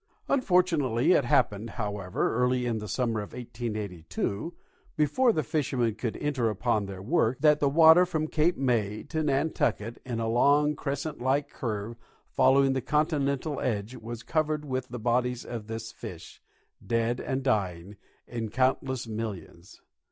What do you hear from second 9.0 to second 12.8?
to Nantucket, in a long crescent like curve following